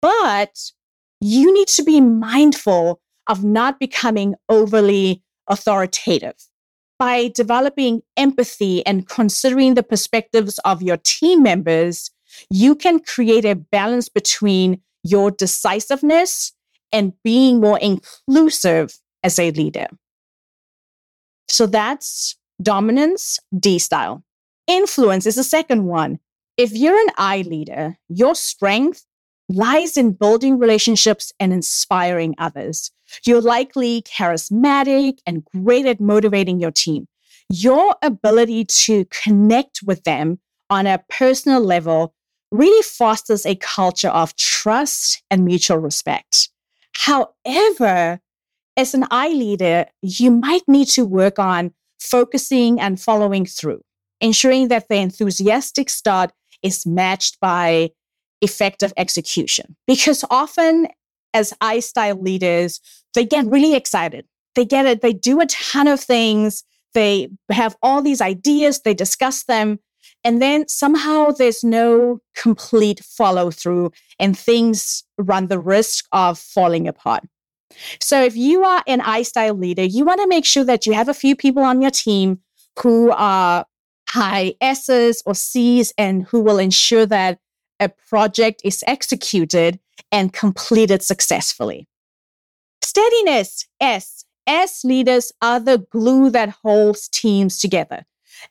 But 0.00 0.72
you 1.20 1.54
need 1.54 1.68
to 1.68 1.84
be 1.84 2.00
mindful 2.00 3.00
of 3.28 3.44
not 3.44 3.78
becoming 3.78 4.34
overly 4.48 5.22
authoritative. 5.46 6.34
By 6.98 7.28
developing 7.34 8.02
empathy 8.16 8.84
and 8.86 9.08
considering 9.08 9.74
the 9.74 9.82
perspectives 9.82 10.58
of 10.64 10.82
your 10.82 10.96
team 10.96 11.42
members, 11.42 12.10
you 12.50 12.74
can 12.74 13.00
create 13.00 13.44
a 13.44 13.54
balance 13.54 14.08
between 14.08 14.80
your 15.02 15.30
decisiveness 15.30 16.52
and 16.92 17.12
being 17.24 17.60
more 17.60 17.78
inclusive 17.78 18.94
as 19.22 19.38
a 19.38 19.50
leader. 19.52 19.86
So 21.48 21.66
that's 21.66 22.36
dominance, 22.62 23.38
D 23.58 23.78
style. 23.78 24.22
Influence 24.66 25.26
is 25.26 25.36
the 25.36 25.44
second 25.44 25.84
one. 25.84 26.18
If 26.56 26.72
you're 26.72 26.98
an 26.98 27.12
I 27.16 27.42
leader, 27.42 27.96
your 28.08 28.34
strength 28.34 29.04
lies 29.48 29.96
in 29.96 30.12
building 30.12 30.58
relationships 30.58 31.32
and 31.40 31.52
inspiring 31.52 32.34
others. 32.38 32.90
You're 33.26 33.40
likely 33.40 34.02
charismatic 34.02 35.18
and 35.26 35.44
great 35.44 35.86
at 35.86 36.00
motivating 36.00 36.60
your 36.60 36.70
team. 36.70 37.08
Your 37.50 37.96
ability 38.02 38.64
to 38.64 39.04
connect 39.06 39.80
with 39.84 40.04
them 40.04 40.38
on 40.70 40.86
a 40.86 41.04
personal 41.10 41.60
level 41.60 42.14
really 42.52 42.82
fosters 42.82 43.44
a 43.46 43.56
culture 43.56 44.10
of 44.10 44.36
trust 44.36 45.22
and 45.30 45.44
mutual 45.44 45.78
respect. 45.78 46.50
However, 46.92 48.20
as 48.76 48.94
an 48.94 49.06
I 49.10 49.28
leader, 49.28 49.86
you 50.02 50.30
might 50.30 50.62
need 50.68 50.88
to 50.88 51.04
work 51.04 51.38
on 51.38 51.72
focusing 51.98 52.80
and 52.80 53.00
following 53.00 53.46
through, 53.46 53.82
ensuring 54.20 54.68
that 54.68 54.88
the 54.88 54.96
enthusiastic 54.96 55.90
start 55.90 56.32
is 56.62 56.86
matched 56.86 57.40
by 57.40 57.90
effective 58.40 58.92
execution. 58.96 59.76
Because 59.86 60.24
often, 60.30 60.88
as 61.34 61.54
I 61.60 61.80
style 61.80 62.20
leaders, 62.20 62.80
they 63.14 63.24
get 63.24 63.46
really 63.46 63.74
excited. 63.74 64.26
They 64.54 64.64
get 64.64 64.84
it, 64.84 65.00
they 65.00 65.14
do 65.14 65.40
a 65.40 65.46
ton 65.46 65.88
of 65.88 66.00
things, 66.00 66.64
they 66.92 67.28
have 67.50 67.76
all 67.82 68.02
these 68.02 68.20
ideas, 68.20 68.80
they 68.80 68.92
discuss 68.92 69.44
them, 69.44 69.78
and 70.24 70.40
then 70.40 70.68
somehow 70.68 71.30
there's 71.30 71.62
no 71.64 72.20
complete 72.34 73.00
follow 73.04 73.50
through 73.50 73.92
and 74.18 74.38
things 74.38 75.04
run 75.18 75.48
the 75.48 75.58
risk 75.58 76.06
of 76.12 76.38
falling 76.38 76.88
apart. 76.88 77.24
So 78.00 78.22
if 78.22 78.36
you 78.36 78.64
are 78.64 78.82
an 78.86 79.00
I 79.00 79.22
style 79.22 79.54
leader, 79.54 79.84
you 79.84 80.04
want 80.04 80.20
to 80.20 80.28
make 80.28 80.44
sure 80.44 80.64
that 80.64 80.86
you 80.86 80.92
have 80.92 81.08
a 81.08 81.14
few 81.14 81.34
people 81.34 81.62
on 81.62 81.80
your 81.80 81.90
team 81.90 82.40
who 82.82 83.10
are 83.10 83.64
high 84.08 84.54
S's 84.60 85.22
or 85.24 85.34
C's 85.34 85.92
and 85.96 86.24
who 86.24 86.40
will 86.40 86.58
ensure 86.58 87.06
that 87.06 87.38
a 87.80 87.88
project 87.88 88.60
is 88.64 88.84
executed 88.86 89.80
and 90.10 90.32
completed 90.32 91.02
successfully. 91.02 91.88
Steadiness, 92.82 93.66
S. 93.80 94.24
S 94.46 94.84
leaders 94.84 95.32
are 95.40 95.60
the 95.60 95.78
glue 95.90 96.30
that 96.30 96.50
holds 96.62 97.08
teams 97.08 97.58
together. 97.58 98.04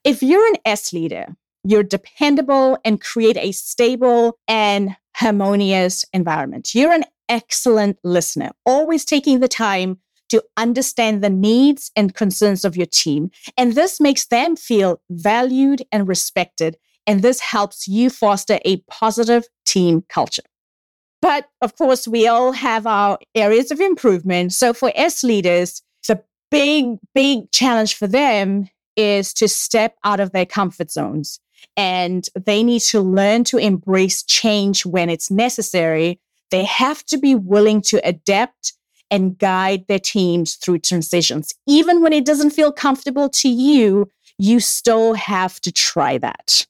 If 0.03 0.23
you're 0.23 0.47
an 0.47 0.57
S 0.65 0.93
leader, 0.93 1.35
you're 1.63 1.83
dependable 1.83 2.77
and 2.83 3.01
create 3.01 3.37
a 3.37 3.51
stable 3.51 4.37
and 4.47 4.95
harmonious 5.15 6.05
environment. 6.13 6.73
You're 6.73 6.93
an 6.93 7.05
excellent 7.29 7.97
listener, 8.03 8.51
always 8.65 9.05
taking 9.05 9.39
the 9.39 9.47
time 9.47 9.99
to 10.29 10.43
understand 10.57 11.21
the 11.21 11.29
needs 11.29 11.91
and 11.95 12.15
concerns 12.15 12.63
of 12.63 12.77
your 12.77 12.85
team. 12.85 13.31
And 13.57 13.73
this 13.73 13.99
makes 13.99 14.27
them 14.27 14.55
feel 14.55 15.01
valued 15.09 15.83
and 15.91 16.07
respected. 16.07 16.77
And 17.05 17.21
this 17.21 17.39
helps 17.39 17.87
you 17.87 18.09
foster 18.09 18.59
a 18.63 18.77
positive 18.89 19.45
team 19.65 20.03
culture. 20.07 20.43
But 21.21 21.49
of 21.61 21.75
course, 21.75 22.07
we 22.07 22.27
all 22.27 22.53
have 22.53 22.87
our 22.87 23.19
areas 23.35 23.71
of 23.71 23.79
improvement. 23.79 24.53
So 24.53 24.73
for 24.73 24.91
S 24.95 25.23
leaders, 25.23 25.81
the 26.07 26.23
big, 26.49 26.97
big 27.13 27.51
challenge 27.51 27.95
for 27.95 28.07
them 28.07 28.69
is 28.95 29.33
to 29.35 29.47
step 29.47 29.95
out 30.03 30.19
of 30.19 30.31
their 30.31 30.45
comfort 30.45 30.91
zones 30.91 31.39
and 31.77 32.27
they 32.35 32.63
need 32.63 32.81
to 32.81 33.01
learn 33.01 33.43
to 33.45 33.57
embrace 33.57 34.23
change 34.23 34.85
when 34.85 35.09
it's 35.09 35.31
necessary. 35.31 36.19
They 36.49 36.65
have 36.65 37.05
to 37.05 37.17
be 37.17 37.35
willing 37.35 37.81
to 37.83 38.01
adapt 38.07 38.73
and 39.09 39.37
guide 39.37 39.85
their 39.87 39.99
teams 39.99 40.55
through 40.55 40.79
transitions. 40.79 41.53
Even 41.67 42.01
when 42.01 42.13
it 42.13 42.25
doesn't 42.25 42.51
feel 42.51 42.71
comfortable 42.71 43.29
to 43.29 43.49
you, 43.49 44.09
you 44.37 44.59
still 44.59 45.13
have 45.13 45.59
to 45.61 45.71
try 45.71 46.17
that. 46.17 46.65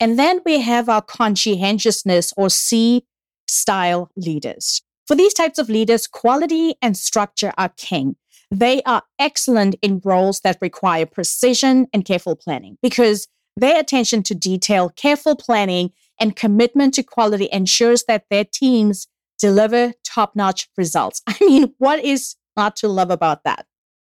And 0.00 0.18
then 0.18 0.40
we 0.44 0.60
have 0.60 0.88
our 0.88 1.02
conscientiousness 1.02 2.32
or 2.36 2.50
C 2.50 3.04
style 3.46 4.10
leaders. 4.16 4.82
For 5.06 5.14
these 5.14 5.34
types 5.34 5.58
of 5.58 5.68
leaders, 5.68 6.06
quality 6.06 6.74
and 6.80 6.96
structure 6.96 7.52
are 7.58 7.70
king. 7.76 8.16
They 8.50 8.82
are 8.82 9.02
excellent 9.18 9.76
in 9.82 10.00
roles 10.04 10.40
that 10.40 10.58
require 10.60 11.06
precision 11.06 11.86
and 11.92 12.04
careful 12.04 12.36
planning 12.36 12.78
because 12.82 13.26
their 13.60 13.80
attention 13.80 14.22
to 14.24 14.34
detail, 14.34 14.90
careful 14.90 15.36
planning, 15.36 15.92
and 16.20 16.36
commitment 16.36 16.94
to 16.94 17.02
quality 17.02 17.48
ensures 17.52 18.04
that 18.04 18.24
their 18.30 18.44
teams 18.44 19.06
deliver 19.38 19.92
top 20.04 20.34
notch 20.34 20.68
results. 20.76 21.22
I 21.26 21.36
mean, 21.40 21.74
what 21.78 22.04
is 22.04 22.36
not 22.56 22.76
to 22.76 22.88
love 22.88 23.10
about 23.10 23.44
that? 23.44 23.66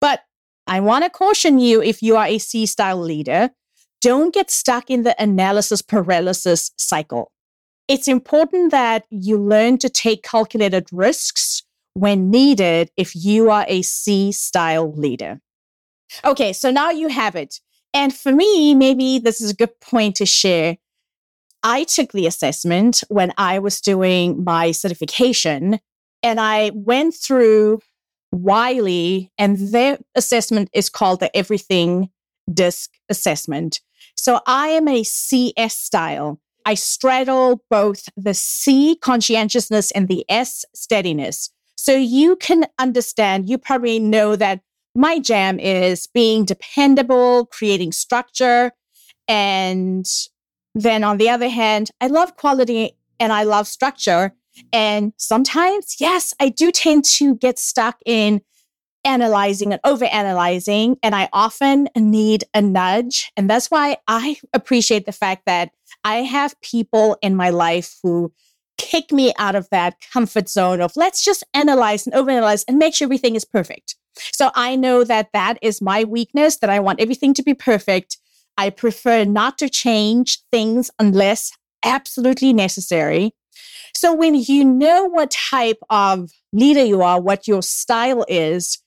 But 0.00 0.20
I 0.66 0.80
want 0.80 1.04
to 1.04 1.10
caution 1.10 1.58
you 1.58 1.82
if 1.82 2.02
you 2.02 2.16
are 2.16 2.26
a 2.26 2.38
C 2.38 2.66
style 2.66 3.00
leader, 3.00 3.50
don't 4.00 4.34
get 4.34 4.50
stuck 4.50 4.90
in 4.90 5.02
the 5.02 5.20
analysis 5.22 5.82
paralysis 5.82 6.72
cycle. 6.76 7.30
It's 7.88 8.08
important 8.08 8.70
that 8.70 9.04
you 9.10 9.38
learn 9.38 9.78
to 9.78 9.88
take 9.88 10.22
calculated 10.22 10.86
risks 10.92 11.62
when 11.94 12.30
needed 12.30 12.90
if 12.96 13.14
you 13.14 13.50
are 13.50 13.64
a 13.68 13.82
C 13.82 14.32
style 14.32 14.92
leader. 14.92 15.40
Okay, 16.24 16.52
so 16.52 16.70
now 16.70 16.90
you 16.90 17.08
have 17.08 17.36
it. 17.36 17.60
And 17.94 18.14
for 18.14 18.32
me, 18.32 18.74
maybe 18.74 19.18
this 19.18 19.40
is 19.40 19.50
a 19.50 19.54
good 19.54 19.78
point 19.80 20.16
to 20.16 20.26
share. 20.26 20.78
I 21.62 21.84
took 21.84 22.12
the 22.12 22.26
assessment 22.26 23.04
when 23.08 23.32
I 23.36 23.58
was 23.58 23.80
doing 23.80 24.42
my 24.42 24.72
certification, 24.72 25.78
and 26.22 26.40
I 26.40 26.72
went 26.74 27.14
through 27.14 27.80
Wiley, 28.32 29.30
and 29.38 29.58
their 29.58 29.98
assessment 30.14 30.70
is 30.72 30.88
called 30.88 31.20
the 31.20 31.34
Everything 31.36 32.10
DISC 32.52 32.90
assessment. 33.08 33.80
So 34.16 34.40
I 34.46 34.68
am 34.68 34.88
a 34.88 35.04
CS 35.04 35.76
style. 35.76 36.40
I 36.64 36.74
straddle 36.74 37.62
both 37.70 38.08
the 38.16 38.34
C 38.34 38.96
conscientiousness 38.96 39.90
and 39.90 40.08
the 40.08 40.24
S 40.28 40.64
steadiness. 40.74 41.50
So 41.76 41.96
you 41.96 42.36
can 42.36 42.66
understand, 42.78 43.48
you 43.48 43.58
probably 43.58 43.98
know 43.98 44.36
that 44.36 44.60
my 44.94 45.18
jam 45.18 45.58
is 45.58 46.06
being 46.06 46.44
dependable, 46.44 47.46
creating 47.46 47.92
structure. 47.92 48.72
And 49.28 50.06
then 50.74 51.04
on 51.04 51.18
the 51.18 51.28
other 51.28 51.48
hand, 51.48 51.90
I 52.00 52.08
love 52.08 52.36
quality 52.36 52.96
and 53.18 53.32
I 53.32 53.44
love 53.44 53.66
structure. 53.66 54.32
And 54.72 55.12
sometimes, 55.16 55.96
yes, 55.98 56.34
I 56.40 56.50
do 56.50 56.70
tend 56.70 57.04
to 57.04 57.36
get 57.36 57.58
stuck 57.58 57.96
in 58.04 58.42
analyzing 59.04 59.72
and 59.72 59.80
over 59.84 60.04
analyzing. 60.04 60.96
And 61.02 61.14
I 61.14 61.28
often 61.32 61.88
need 61.96 62.44
a 62.54 62.60
nudge. 62.60 63.32
And 63.36 63.48
that's 63.48 63.70
why 63.70 63.96
I 64.06 64.36
appreciate 64.52 65.06
the 65.06 65.12
fact 65.12 65.42
that 65.46 65.70
I 66.04 66.16
have 66.16 66.60
people 66.60 67.16
in 67.22 67.34
my 67.34 67.50
life 67.50 67.98
who 68.02 68.32
kick 68.78 69.12
me 69.12 69.32
out 69.38 69.54
of 69.54 69.68
that 69.70 69.96
comfort 70.12 70.48
zone 70.48 70.80
of 70.80 70.92
let's 70.96 71.24
just 71.24 71.44
analyze 71.54 72.06
and 72.06 72.14
overanalyze 72.14 72.64
and 72.66 72.78
make 72.78 72.94
sure 72.94 73.06
everything 73.06 73.34
is 73.36 73.44
perfect. 73.44 73.96
So 74.32 74.50
I 74.54 74.76
know 74.76 75.04
that 75.04 75.30
that 75.32 75.58
is 75.62 75.80
my 75.80 76.04
weakness, 76.04 76.58
that 76.58 76.70
I 76.70 76.80
want 76.80 77.00
everything 77.00 77.34
to 77.34 77.42
be 77.42 77.54
perfect. 77.54 78.18
I 78.58 78.70
prefer 78.70 79.24
not 79.24 79.58
to 79.58 79.68
change 79.68 80.40
things 80.50 80.90
unless 80.98 81.52
absolutely 81.82 82.52
necessary. 82.52 83.34
So 83.94 84.14
when 84.14 84.34
you 84.34 84.64
know 84.64 85.04
what 85.04 85.30
type 85.30 85.78
of 85.90 86.30
leader 86.52 86.84
you 86.84 87.02
are, 87.02 87.20
what 87.20 87.48
your 87.48 87.62
style 87.62 88.24
is, 88.28 88.78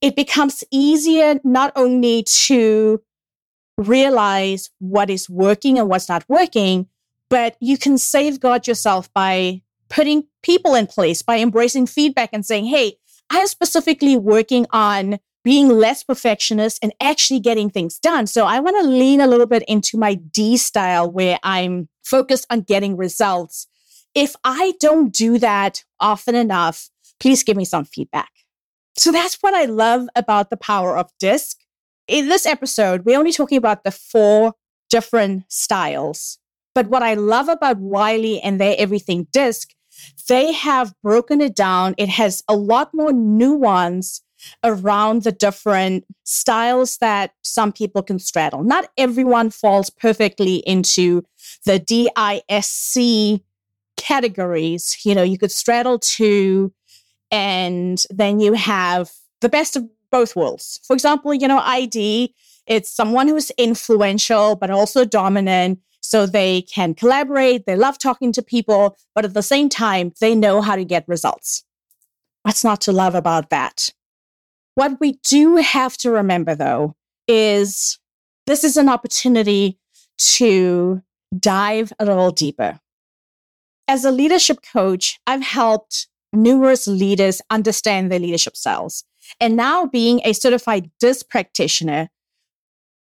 it 0.00 0.16
becomes 0.16 0.64
easier 0.70 1.40
not 1.44 1.72
only 1.76 2.24
to 2.24 3.02
realize 3.78 4.70
what 4.78 5.10
is 5.10 5.28
working 5.28 5.78
and 5.78 5.88
what's 5.88 6.08
not 6.08 6.24
working, 6.28 6.88
but 7.28 7.56
you 7.60 7.78
can 7.78 7.98
safeguard 7.98 8.66
yourself 8.66 9.12
by 9.12 9.62
putting 9.88 10.24
people 10.42 10.74
in 10.74 10.86
place, 10.86 11.22
by 11.22 11.38
embracing 11.38 11.86
feedback 11.86 12.30
and 12.32 12.44
saying, 12.44 12.66
Hey, 12.66 12.98
I'm 13.30 13.46
specifically 13.46 14.16
working 14.16 14.66
on 14.70 15.18
being 15.46 15.68
less 15.68 16.02
perfectionist 16.02 16.78
and 16.82 16.92
actually 17.00 17.38
getting 17.38 17.70
things 17.70 17.98
done. 17.98 18.26
So 18.26 18.46
I 18.46 18.58
want 18.58 18.82
to 18.82 18.90
lean 18.90 19.20
a 19.20 19.28
little 19.28 19.46
bit 19.46 19.62
into 19.68 19.96
my 19.96 20.14
D 20.14 20.56
style 20.56 21.08
where 21.10 21.38
I'm 21.44 21.88
focused 22.04 22.46
on 22.50 22.62
getting 22.62 22.96
results. 22.96 23.68
If 24.14 24.34
I 24.42 24.74
don't 24.80 25.12
do 25.12 25.38
that 25.38 25.84
often 26.00 26.34
enough, 26.34 26.90
please 27.20 27.44
give 27.44 27.56
me 27.56 27.64
some 27.64 27.84
feedback. 27.84 28.30
So 28.96 29.12
that's 29.12 29.36
what 29.40 29.54
I 29.54 29.66
love 29.66 30.08
about 30.16 30.50
the 30.50 30.56
power 30.56 30.96
of 30.96 31.10
disc. 31.20 31.58
In 32.08 32.28
this 32.28 32.46
episode, 32.46 33.04
we're 33.04 33.18
only 33.18 33.32
talking 33.32 33.58
about 33.58 33.84
the 33.84 33.90
four 33.90 34.54
different 34.90 35.44
styles. 35.48 36.38
But 36.76 36.88
what 36.88 37.02
I 37.02 37.14
love 37.14 37.48
about 37.48 37.78
Wiley 37.78 38.38
and 38.42 38.60
their 38.60 38.76
everything 38.78 39.28
disc, 39.32 39.72
they 40.28 40.52
have 40.52 40.92
broken 41.02 41.40
it 41.40 41.56
down. 41.56 41.94
It 41.96 42.10
has 42.10 42.44
a 42.48 42.54
lot 42.54 42.92
more 42.92 43.14
nuance 43.14 44.20
around 44.62 45.22
the 45.22 45.32
different 45.32 46.04
styles 46.24 46.98
that 46.98 47.30
some 47.42 47.72
people 47.72 48.02
can 48.02 48.18
straddle. 48.18 48.62
Not 48.62 48.90
everyone 48.98 49.48
falls 49.48 49.88
perfectly 49.88 50.56
into 50.66 51.24
the 51.64 51.78
DISC 51.78 53.40
categories. 53.96 54.98
You 55.02 55.14
know, 55.14 55.22
you 55.22 55.38
could 55.38 55.52
straddle 55.52 55.98
two 55.98 56.74
and 57.30 58.04
then 58.10 58.38
you 58.38 58.52
have 58.52 59.10
the 59.40 59.48
best 59.48 59.76
of 59.76 59.88
both 60.10 60.36
worlds. 60.36 60.78
For 60.86 60.92
example, 60.92 61.32
you 61.32 61.48
know, 61.48 61.60
ID, 61.60 62.34
it's 62.66 62.90
someone 62.90 63.28
who's 63.28 63.50
influential, 63.52 64.56
but 64.56 64.70
also 64.70 65.06
dominant. 65.06 65.78
So 66.06 66.24
they 66.24 66.62
can 66.62 66.94
collaborate. 66.94 67.66
They 67.66 67.74
love 67.74 67.98
talking 67.98 68.30
to 68.32 68.42
people, 68.42 68.96
but 69.14 69.24
at 69.24 69.34
the 69.34 69.42
same 69.42 69.68
time, 69.68 70.12
they 70.20 70.36
know 70.36 70.60
how 70.60 70.76
to 70.76 70.84
get 70.84 71.08
results. 71.08 71.64
What's 72.42 72.62
not 72.62 72.80
to 72.82 72.92
love 72.92 73.16
about 73.16 73.50
that? 73.50 73.90
What 74.76 75.00
we 75.00 75.18
do 75.24 75.56
have 75.56 75.96
to 75.98 76.10
remember 76.10 76.54
though 76.54 76.94
is 77.26 77.98
this 78.46 78.62
is 78.62 78.76
an 78.76 78.88
opportunity 78.88 79.80
to 80.18 81.02
dive 81.36 81.92
a 81.98 82.04
little 82.04 82.30
deeper. 82.30 82.78
As 83.88 84.04
a 84.04 84.12
leadership 84.12 84.58
coach, 84.62 85.18
I've 85.26 85.42
helped 85.42 86.06
numerous 86.32 86.86
leaders 86.86 87.42
understand 87.50 88.12
their 88.12 88.20
leadership 88.20 88.56
styles. 88.56 89.02
And 89.40 89.56
now 89.56 89.86
being 89.86 90.20
a 90.24 90.34
certified 90.34 90.90
DISC 91.00 91.28
practitioner, 91.28 92.10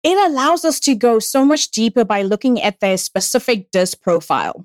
it 0.07 0.31
allows 0.31 0.65
us 0.65 0.79
to 0.81 0.95
go 0.95 1.19
so 1.19 1.45
much 1.45 1.71
deeper 1.73 2.05
by 2.05 2.23
looking 2.23 2.63
at 2.63 2.79
their 2.79 2.97
specific 2.97 3.73
DISC 3.73 4.01
profile. 4.01 4.65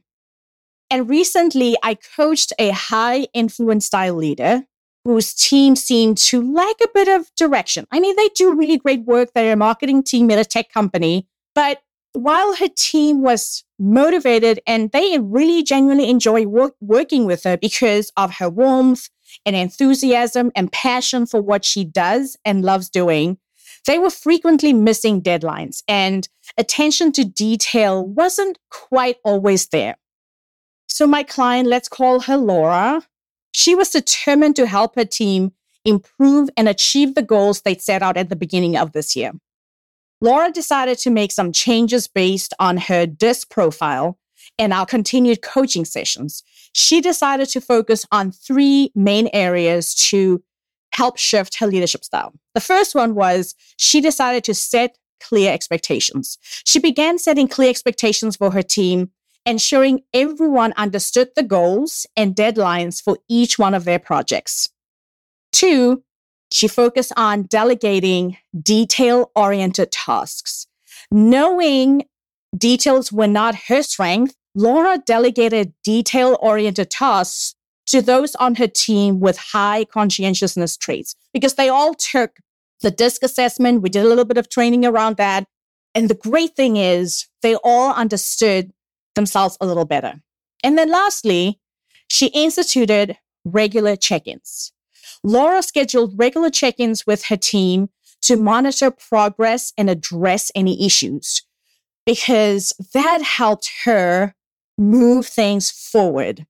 And 0.91 1.09
recently, 1.09 1.75
I 1.81 1.95
coached 1.95 2.53
a 2.59 2.69
high 2.69 3.27
influence 3.33 3.87
style 3.87 4.15
leader 4.15 4.63
whose 5.03 5.33
team 5.33 5.75
seemed 5.75 6.17
to 6.17 6.53
lack 6.53 6.75
a 6.83 6.89
bit 6.93 7.07
of 7.07 7.33
direction. 7.35 7.87
I 7.91 7.99
mean, 7.99 8.15
they 8.15 8.29
do 8.35 8.53
really 8.53 8.77
great 8.77 9.03
work. 9.05 9.31
They're 9.33 9.53
a 9.53 9.57
marketing 9.57 10.03
team 10.03 10.29
at 10.29 10.37
a 10.37 10.45
tech 10.45 10.71
company, 10.71 11.27
but 11.55 11.81
while 12.13 12.55
her 12.57 12.67
team 12.67 13.23
was 13.23 13.63
motivated 13.79 14.59
and 14.67 14.91
they 14.91 15.17
really 15.17 15.63
genuinely 15.63 16.09
enjoy 16.09 16.45
work, 16.45 16.75
working 16.81 17.25
with 17.25 17.43
her 17.45 17.57
because 17.57 18.11
of 18.15 18.35
her 18.35 18.49
warmth 18.49 19.09
and 19.45 19.55
enthusiasm 19.55 20.51
and 20.55 20.71
passion 20.71 21.25
for 21.25 21.41
what 21.41 21.65
she 21.65 21.83
does 21.83 22.37
and 22.45 22.63
loves 22.63 22.89
doing, 22.89 23.37
they 23.87 23.99
were 23.99 24.09
frequently 24.09 24.73
missing 24.73 25.21
deadlines 25.21 25.83
and 25.87 26.27
attention 26.57 27.11
to 27.13 27.25
detail 27.25 28.05
wasn't 28.05 28.57
quite 28.69 29.17
always 29.23 29.67
there. 29.69 29.95
So, 30.87 31.07
my 31.07 31.23
client, 31.23 31.67
let's 31.67 31.87
call 31.87 32.21
her 32.21 32.37
Laura, 32.37 33.01
she 33.53 33.75
was 33.75 33.89
determined 33.89 34.55
to 34.57 34.67
help 34.67 34.95
her 34.95 35.05
team 35.05 35.53
improve 35.85 36.49
and 36.55 36.69
achieve 36.69 37.15
the 37.15 37.23
goals 37.23 37.61
they'd 37.61 37.81
set 37.81 38.03
out 38.03 38.17
at 38.17 38.29
the 38.29 38.35
beginning 38.35 38.77
of 38.77 38.91
this 38.91 39.15
year. 39.15 39.31
Laura 40.21 40.51
decided 40.51 40.99
to 40.99 41.09
make 41.09 41.31
some 41.31 41.51
changes 41.51 42.07
based 42.07 42.53
on 42.59 42.77
her 42.77 43.05
DISC 43.07 43.49
profile 43.49 44.19
and 44.59 44.71
our 44.71 44.85
continued 44.85 45.41
coaching 45.41 45.85
sessions. 45.85 46.43
She 46.73 47.01
decided 47.01 47.49
to 47.49 47.61
focus 47.61 48.05
on 48.11 48.31
three 48.31 48.91
main 48.93 49.29
areas 49.33 49.95
to 50.09 50.43
help 50.93 51.17
shift 51.17 51.59
her 51.59 51.67
leadership 51.67 52.03
style. 52.03 52.33
The 52.53 52.61
first 52.61 52.95
one 52.95 53.15
was 53.15 53.55
she 53.77 54.01
decided 54.01 54.43
to 54.45 54.53
set 54.53 54.97
clear 55.21 55.53
expectations. 55.53 56.37
She 56.65 56.79
began 56.79 57.17
setting 57.19 57.47
clear 57.47 57.69
expectations 57.69 58.35
for 58.35 58.51
her 58.51 58.63
team, 58.63 59.11
ensuring 59.45 60.01
everyone 60.13 60.73
understood 60.77 61.29
the 61.35 61.43
goals 61.43 62.05
and 62.15 62.35
deadlines 62.35 63.01
for 63.01 63.17
each 63.29 63.57
one 63.57 63.73
of 63.73 63.85
their 63.85 63.99
projects. 63.99 64.69
Two, 65.51 66.03
she 66.51 66.67
focused 66.67 67.13
on 67.15 67.43
delegating 67.43 68.37
detail 68.61 69.31
oriented 69.35 69.91
tasks. 69.91 70.67
Knowing 71.09 72.03
details 72.55 73.11
were 73.11 73.27
not 73.27 73.55
her 73.67 73.81
strength, 73.81 74.35
Laura 74.53 74.97
delegated 75.05 75.73
detail 75.83 76.37
oriented 76.41 76.89
tasks 76.89 77.55
to 77.91 78.01
those 78.01 78.35
on 78.35 78.55
her 78.55 78.67
team 78.67 79.19
with 79.19 79.37
high 79.37 79.83
conscientiousness 79.83 80.77
traits 80.77 81.13
because 81.33 81.55
they 81.55 81.67
all 81.67 81.93
took 81.93 82.37
the 82.81 82.89
DISC 82.89 83.21
assessment. 83.21 83.81
We 83.81 83.89
did 83.89 84.05
a 84.05 84.07
little 84.07 84.23
bit 84.23 84.37
of 84.37 84.49
training 84.49 84.85
around 84.85 85.17
that. 85.17 85.45
And 85.93 86.09
the 86.09 86.15
great 86.15 86.55
thing 86.55 86.77
is 86.77 87.27
they 87.41 87.55
all 87.55 87.93
understood 87.93 88.71
themselves 89.15 89.57
a 89.59 89.65
little 89.65 89.83
better. 89.83 90.21
And 90.63 90.77
then 90.77 90.89
lastly, 90.89 91.59
she 92.07 92.27
instituted 92.27 93.17
regular 93.43 93.97
check 93.97 94.25
ins. 94.25 94.71
Laura 95.21 95.61
scheduled 95.61 96.17
regular 96.17 96.49
check 96.49 96.75
ins 96.77 97.05
with 97.05 97.25
her 97.25 97.37
team 97.37 97.89
to 98.21 98.37
monitor 98.37 98.89
progress 98.89 99.73
and 99.77 99.89
address 99.89 100.49
any 100.55 100.85
issues 100.85 101.43
because 102.05 102.71
that 102.93 103.21
helped 103.21 103.69
her 103.83 104.33
move 104.77 105.27
things 105.27 105.69
forward. 105.69 106.45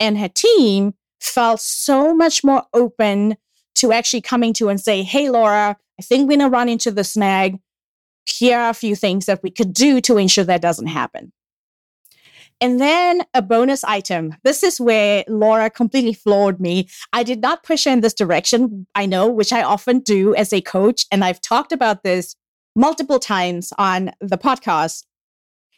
And 0.00 0.18
her 0.18 0.28
team 0.28 0.94
felt 1.20 1.60
so 1.60 2.14
much 2.14 2.44
more 2.44 2.64
open 2.74 3.36
to 3.76 3.92
actually 3.92 4.20
coming 4.20 4.52
to 4.54 4.68
and 4.68 4.80
say, 4.80 5.02
Hey, 5.02 5.30
Laura, 5.30 5.76
I 5.98 6.02
think 6.02 6.22
we're 6.22 6.38
going 6.38 6.50
to 6.50 6.54
run 6.54 6.68
into 6.68 6.90
the 6.90 7.04
snag. 7.04 7.58
Here 8.26 8.58
are 8.58 8.70
a 8.70 8.74
few 8.74 8.96
things 8.96 9.26
that 9.26 9.42
we 9.42 9.50
could 9.50 9.72
do 9.72 10.00
to 10.02 10.16
ensure 10.16 10.44
that 10.44 10.62
doesn't 10.62 10.86
happen. 10.86 11.32
And 12.60 12.80
then 12.80 13.22
a 13.34 13.42
bonus 13.42 13.84
item. 13.84 14.34
This 14.44 14.62
is 14.62 14.80
where 14.80 15.24
Laura 15.28 15.68
completely 15.68 16.14
floored 16.14 16.60
me. 16.60 16.88
I 17.12 17.22
did 17.22 17.40
not 17.40 17.64
push 17.64 17.84
her 17.84 17.90
in 17.90 18.00
this 18.00 18.14
direction, 18.14 18.86
I 18.94 19.06
know, 19.06 19.28
which 19.28 19.52
I 19.52 19.62
often 19.62 20.00
do 20.00 20.34
as 20.34 20.52
a 20.52 20.60
coach. 20.60 21.04
And 21.10 21.24
I've 21.24 21.40
talked 21.40 21.72
about 21.72 22.04
this 22.04 22.36
multiple 22.76 23.18
times 23.18 23.72
on 23.76 24.12
the 24.20 24.38
podcast. 24.38 25.04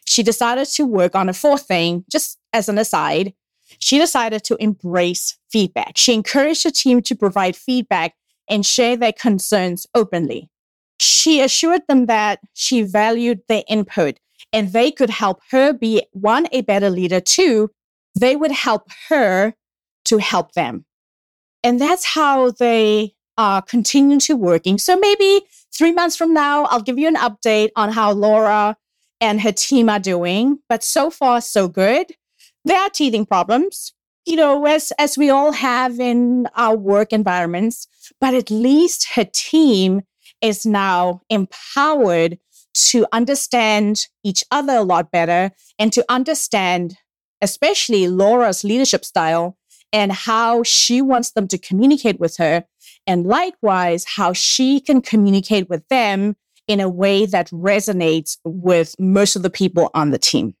She 0.05 0.23
decided 0.23 0.67
to 0.67 0.85
work 0.85 1.15
on 1.15 1.29
a 1.29 1.33
fourth 1.33 1.67
thing, 1.67 2.05
just 2.11 2.37
as 2.53 2.69
an 2.69 2.77
aside. 2.77 3.33
She 3.79 3.97
decided 3.97 4.43
to 4.45 4.55
embrace 4.59 5.37
feedback. 5.49 5.97
She 5.97 6.13
encouraged 6.13 6.65
the 6.65 6.71
team 6.71 7.01
to 7.03 7.15
provide 7.15 7.55
feedback 7.55 8.15
and 8.49 8.65
share 8.65 8.95
their 8.95 9.13
concerns 9.13 9.85
openly. 9.93 10.49
She 10.99 11.41
assured 11.41 11.81
them 11.87 12.05
that 12.07 12.39
she 12.53 12.81
valued 12.81 13.41
their 13.47 13.63
input 13.67 14.19
and 14.53 14.71
they 14.71 14.91
could 14.91 15.09
help 15.09 15.41
her 15.51 15.73
be 15.73 16.03
one, 16.11 16.47
a 16.51 16.61
better 16.61 16.89
leader, 16.89 17.19
two, 17.19 17.69
they 18.19 18.35
would 18.35 18.51
help 18.51 18.89
her 19.09 19.53
to 20.05 20.17
help 20.17 20.53
them. 20.53 20.85
And 21.63 21.79
that's 21.79 22.05
how 22.05 22.51
they 22.51 23.13
are 23.37 23.61
continuing 23.61 24.19
to 24.21 24.35
working. 24.35 24.77
So 24.77 24.97
maybe 24.97 25.41
three 25.73 25.91
months 25.91 26.15
from 26.15 26.33
now, 26.33 26.65
I'll 26.65 26.81
give 26.81 26.97
you 26.97 27.07
an 27.07 27.15
update 27.15 27.69
on 27.75 27.91
how 27.91 28.11
Laura 28.11 28.77
and 29.21 29.41
her 29.41 29.51
team 29.51 29.89
are 29.89 29.99
doing. 29.99 30.59
But 30.69 30.83
so 30.83 31.09
far, 31.09 31.41
so 31.41 31.67
good. 31.67 32.07
There 32.67 32.81
are 32.81 32.89
teething 32.89 33.25
problems, 33.25 33.93
you 34.25 34.35
know, 34.35 34.65
as, 34.65 34.91
as 34.99 35.17
we 35.17 35.29
all 35.29 35.53
have 35.53 36.01
in 36.01 36.47
our 36.53 36.75
work 36.75 37.13
environments, 37.13 37.87
but 38.19 38.33
at 38.33 38.51
least 38.51 39.07
her 39.15 39.23
team 39.23 40.01
is 40.41 40.65
now 40.65 41.21
empowered 41.29 42.37
to 42.89 43.07
understand 43.13 44.07
each 44.25 44.43
other 44.51 44.73
a 44.73 44.81
lot 44.81 45.11
better 45.11 45.51
and 45.79 45.93
to 45.93 46.03
understand, 46.09 46.97
especially 47.41 48.09
Laura's 48.09 48.65
leadership 48.65 49.05
style 49.05 49.57
and 49.93 50.11
how 50.11 50.61
she 50.61 51.01
wants 51.01 51.31
them 51.31 51.47
to 51.47 51.57
communicate 51.57 52.19
with 52.19 52.35
her. 52.35 52.65
And 53.07 53.25
likewise, 53.25 54.03
how 54.03 54.33
she 54.33 54.81
can 54.81 55.01
communicate 55.01 55.69
with 55.69 55.87
them 55.87 56.35
in 56.67 56.81
a 56.81 56.89
way 56.89 57.25
that 57.27 57.49
resonates 57.51 58.37
with 58.43 58.93
most 58.99 59.37
of 59.37 59.41
the 59.41 59.49
people 59.49 59.89
on 59.93 60.11
the 60.11 60.19
team. 60.19 60.56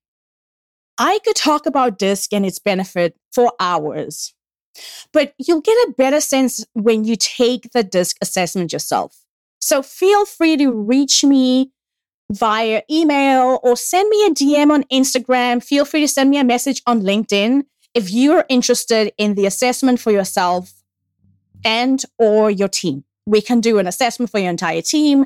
I 0.97 1.19
could 1.23 1.35
talk 1.35 1.65
about 1.65 1.99
DISC 1.99 2.33
and 2.33 2.45
its 2.45 2.59
benefit 2.59 3.15
for 3.31 3.53
hours, 3.59 4.33
but 5.13 5.33
you'll 5.37 5.61
get 5.61 5.87
a 5.87 5.93
better 5.97 6.19
sense 6.19 6.65
when 6.73 7.03
you 7.03 7.15
take 7.15 7.71
the 7.71 7.83
DISC 7.83 8.17
assessment 8.21 8.73
yourself. 8.73 9.15
So 9.61 9.81
feel 9.81 10.25
free 10.25 10.57
to 10.57 10.71
reach 10.71 11.23
me 11.23 11.71
via 12.31 12.81
email 12.89 13.59
or 13.63 13.75
send 13.75 14.09
me 14.09 14.25
a 14.25 14.29
DM 14.31 14.71
on 14.71 14.83
Instagram. 14.85 15.63
Feel 15.63 15.85
free 15.85 16.01
to 16.01 16.07
send 16.07 16.29
me 16.29 16.37
a 16.37 16.43
message 16.43 16.81
on 16.85 17.01
LinkedIn 17.01 17.63
if 17.93 18.11
you're 18.11 18.45
interested 18.49 19.11
in 19.17 19.35
the 19.35 19.45
assessment 19.45 19.99
for 19.99 20.11
yourself 20.11 20.73
and 21.63 22.03
or 22.17 22.51
your 22.51 22.67
team. 22.67 23.03
We 23.25 23.41
can 23.41 23.59
do 23.59 23.77
an 23.79 23.87
assessment 23.87 24.31
for 24.31 24.39
your 24.39 24.49
entire 24.49 24.81
team. 24.81 25.25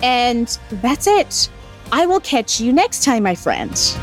And 0.01 0.47
that's 0.71 1.07
it. 1.07 1.49
I 1.91 2.05
will 2.05 2.19
catch 2.19 2.59
you 2.59 2.73
next 2.73 3.03
time, 3.03 3.23
my 3.23 3.35
friends. 3.35 3.97